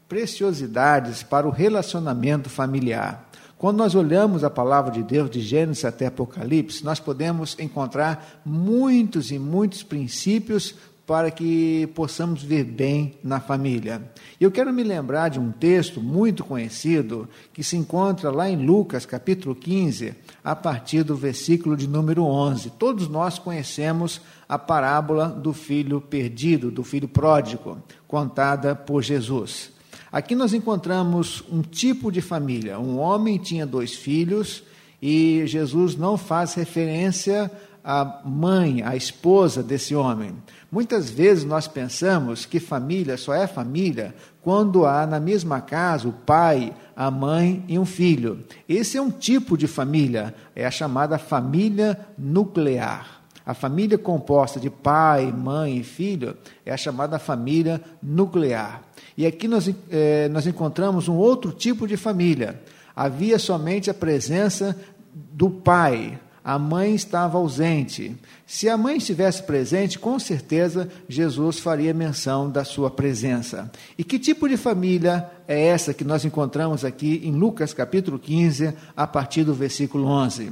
[0.09, 3.29] preciosidades para o relacionamento familiar.
[3.59, 9.29] Quando nós olhamos a palavra de Deus, de Gênesis até Apocalipse, nós podemos encontrar muitos
[9.29, 10.73] e muitos princípios
[11.05, 14.01] para que possamos viver bem na família.
[14.39, 19.05] Eu quero me lembrar de um texto muito conhecido que se encontra lá em Lucas,
[19.05, 22.71] capítulo 15, a partir do versículo de número 11.
[22.71, 27.77] Todos nós conhecemos a parábola do filho perdido, do filho pródigo,
[28.07, 29.71] contada por Jesus.
[30.09, 32.79] Aqui nós encontramos um tipo de família.
[32.79, 34.63] Um homem tinha dois filhos
[35.01, 37.51] e Jesus não faz referência
[37.83, 40.33] à mãe, à esposa desse homem.
[40.71, 46.13] Muitas vezes nós pensamos que família só é família quando há na mesma casa o
[46.13, 48.43] pai, a mãe e um filho.
[48.67, 53.21] Esse é um tipo de família, é a chamada família nuclear.
[53.45, 58.81] A família composta de pai, mãe e filho é a chamada família nuclear.
[59.17, 62.61] E aqui nós, é, nós encontramos um outro tipo de família.
[62.95, 64.77] Havia somente a presença
[65.13, 68.15] do pai, a mãe estava ausente.
[68.45, 73.71] Se a mãe estivesse presente, com certeza Jesus faria menção da sua presença.
[73.97, 78.73] E que tipo de família é essa que nós encontramos aqui em Lucas capítulo 15,
[78.95, 80.51] a partir do versículo 11?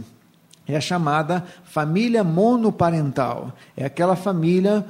[0.66, 3.54] É a chamada família monoparental.
[3.76, 4.86] É aquela família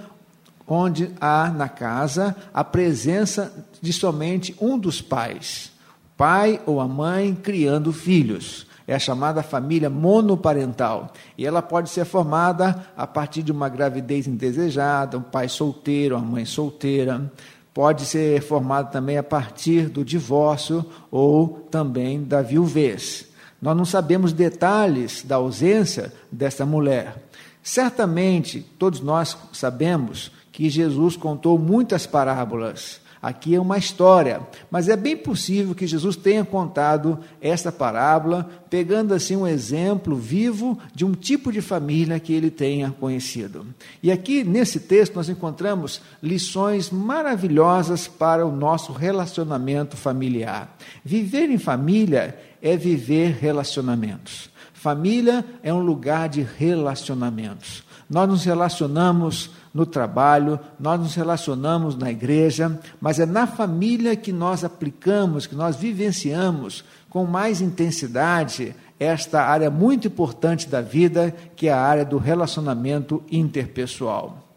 [0.67, 5.71] onde há na casa a presença de somente um dos pais,
[6.15, 11.13] pai ou a mãe criando filhos é a chamada família monoparental.
[11.37, 16.25] E ela pode ser formada a partir de uma gravidez indesejada, um pai solteiro, uma
[16.25, 17.31] mãe solteira.
[17.73, 23.29] Pode ser formada também a partir do divórcio ou também da viuvez.
[23.61, 27.15] Nós não sabemos detalhes da ausência dessa mulher.
[27.63, 34.41] Certamente, todos nós sabemos que Jesus contou muitas parábolas Aqui é uma história,
[34.71, 40.79] mas é bem possível que Jesus tenha contado esta parábola, pegando assim um exemplo vivo
[40.95, 43.67] de um tipo de família que ele tenha conhecido.
[44.01, 50.75] E aqui nesse texto nós encontramos lições maravilhosas para o nosso relacionamento familiar.
[51.05, 54.49] Viver em família é viver relacionamentos.
[54.81, 57.83] Família é um lugar de relacionamentos.
[58.09, 64.33] Nós nos relacionamos no trabalho, nós nos relacionamos na igreja, mas é na família que
[64.33, 71.67] nós aplicamos, que nós vivenciamos com mais intensidade esta área muito importante da vida, que
[71.67, 74.50] é a área do relacionamento interpessoal.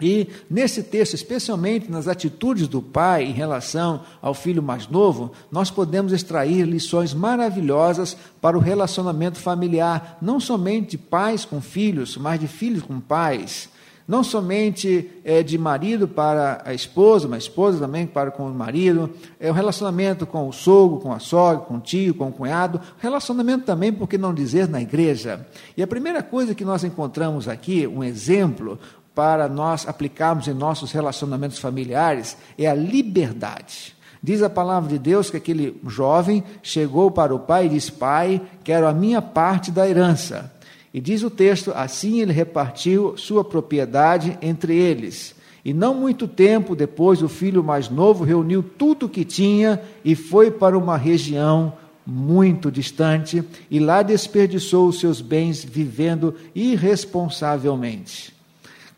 [0.00, 5.70] E nesse texto, especialmente nas atitudes do pai em relação ao filho mais novo, nós
[5.70, 12.40] podemos extrair lições maravilhosas para o relacionamento familiar, não somente de pais com filhos, mas
[12.40, 13.68] de filhos com pais.
[14.10, 19.08] Não somente é, de marido para a esposa, mas esposa também para com o marido,
[19.38, 22.80] é o relacionamento com o sogro, com a sogra, com o tio, com o cunhado,
[22.98, 25.46] relacionamento também, por que não dizer, na igreja.
[25.76, 28.80] E a primeira coisa que nós encontramos aqui, um exemplo,
[29.20, 33.94] para nós aplicarmos em nossos relacionamentos familiares é a liberdade.
[34.22, 38.40] Diz a palavra de Deus que aquele jovem chegou para o pai e disse: Pai,
[38.64, 40.50] quero a minha parte da herança.
[40.94, 45.34] E diz o texto: Assim ele repartiu sua propriedade entre eles.
[45.62, 50.14] E não muito tempo depois, o filho mais novo reuniu tudo o que tinha e
[50.14, 51.74] foi para uma região
[52.06, 58.39] muito distante e lá desperdiçou os seus bens vivendo irresponsavelmente.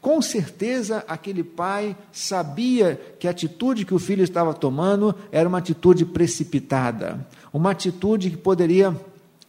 [0.02, 5.58] Com certeza, aquele pai sabia que a atitude que o filho estava tomando era uma
[5.58, 8.96] atitude precipitada, uma atitude que poderia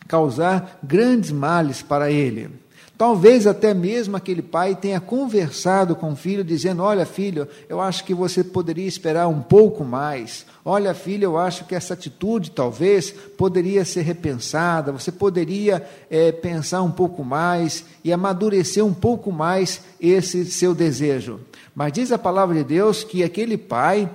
[0.08, 2.52] causar grandes males para ele.
[2.96, 8.04] Talvez até mesmo aquele pai tenha conversado com o filho, dizendo: Olha, filho, eu acho
[8.04, 10.46] que você poderia esperar um pouco mais.
[10.64, 14.92] Olha, filho, eu acho que essa atitude talvez poderia ser repensada.
[14.92, 21.40] Você poderia é, pensar um pouco mais e amadurecer um pouco mais esse seu desejo.
[21.74, 24.08] Mas diz a palavra de Deus que aquele pai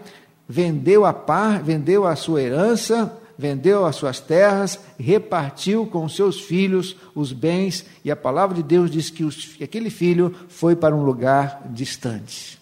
[0.49, 6.97] vendeu a par, vendeu a sua herança vendeu as suas terras, repartiu com seus filhos
[7.15, 10.95] os bens, e a palavra de Deus diz que, os, que aquele filho foi para
[10.95, 12.59] um lugar distante.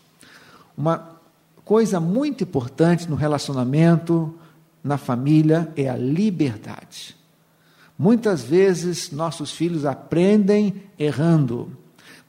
[0.77, 1.17] Uma
[1.65, 4.35] coisa muito importante no relacionamento,
[4.85, 7.17] na família, é a liberdade.
[7.99, 11.73] Muitas vezes nossos filhos aprendem errando.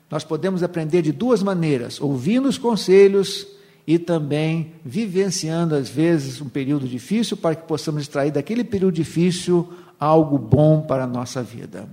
[0.09, 3.45] Nós podemos aprender de duas maneiras: ouvindo os conselhos
[3.87, 9.71] e também vivenciando, às vezes, um período difícil para que possamos extrair daquele período difícil
[9.97, 11.87] algo bom para a nossa vida.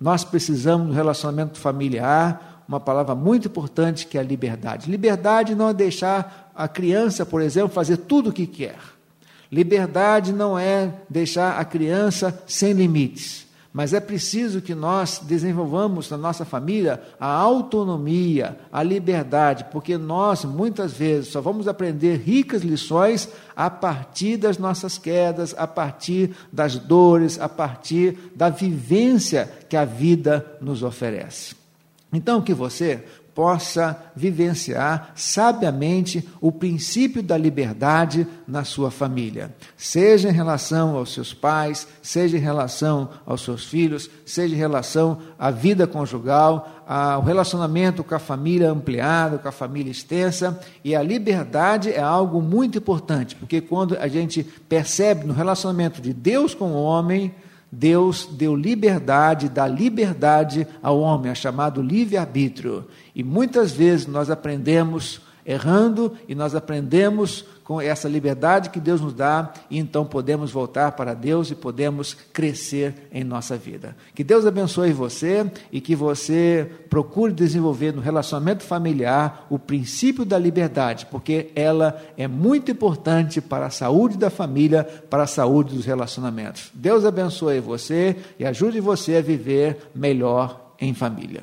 [0.00, 4.88] Nós precisamos do relacionamento familiar, uma palavra muito importante que é a liberdade.
[4.88, 8.78] Liberdade não é deixar a criança, por exemplo, fazer tudo o que quer.
[9.50, 13.47] Liberdade não é deixar a criança sem limites.
[13.72, 20.44] Mas é preciso que nós desenvolvamos na nossa família a autonomia, a liberdade, porque nós,
[20.44, 26.76] muitas vezes, só vamos aprender ricas lições a partir das nossas quedas, a partir das
[26.76, 31.54] dores, a partir da vivência que a vida nos oferece.
[32.10, 33.04] Então, que você
[33.38, 41.32] possa vivenciar sabiamente o princípio da liberdade na sua família, seja em relação aos seus
[41.32, 48.02] pais, seja em relação aos seus filhos, seja em relação à vida conjugal, ao relacionamento
[48.02, 53.36] com a família ampliada, com a família extensa, e a liberdade é algo muito importante,
[53.36, 57.32] porque quando a gente percebe no relacionamento de Deus com o homem,
[57.70, 62.86] Deus deu liberdade, dá liberdade ao homem, é chamado livre-arbítrio.
[63.14, 69.14] E muitas vezes nós aprendemos errando e nós aprendemos com essa liberdade que Deus nos
[69.14, 73.96] dá e então podemos voltar para Deus e podemos crescer em nossa vida.
[74.14, 80.38] Que Deus abençoe você e que você procure desenvolver no relacionamento familiar o princípio da
[80.38, 85.86] liberdade, porque ela é muito importante para a saúde da família, para a saúde dos
[85.86, 86.70] relacionamentos.
[86.74, 91.42] Deus abençoe você e ajude você a viver melhor em família.